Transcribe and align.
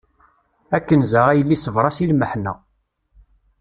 A 0.75 0.77
Kenza 0.87 1.21
a 1.29 1.31
yelli 1.37 1.57
sbeṛ-as 1.65 1.97
i 2.03 2.05
lmeḥna. 2.11 2.53